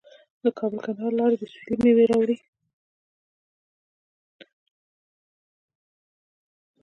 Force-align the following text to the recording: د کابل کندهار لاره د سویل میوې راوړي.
د 0.43 0.45
کابل 0.57 0.79
کندهار 0.85 1.11
لاره 1.19 1.35
د 1.39 1.43
سویل 1.53 1.75
میوې 1.83 2.05
راوړي. 2.11 2.37